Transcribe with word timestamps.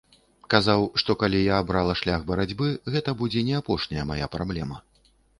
Казаў, 0.51 0.81
што 1.01 1.11
калі 1.23 1.41
я 1.41 1.59
абрала 1.63 1.93
шлях 1.99 2.23
барацьбы, 2.31 2.69
гэта 2.95 3.13
будзе 3.19 3.43
не 3.49 3.53
апошняя 3.61 4.07
мая 4.13 4.31
праблема. 4.37 4.81